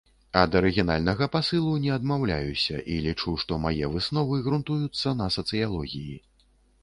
[0.39, 6.17] Ад арыгінальнага пасылу не адмаўляюся і лічу, што мае высновы грунтуюцца на сацыялогіі.